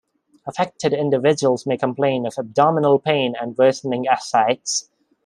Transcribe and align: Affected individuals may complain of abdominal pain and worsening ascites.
Affected 0.47 0.93
individuals 0.95 1.67
may 1.67 1.77
complain 1.77 2.25
of 2.25 2.33
abdominal 2.39 2.97
pain 2.97 3.35
and 3.39 3.55
worsening 3.55 4.07
ascites. 4.07 4.89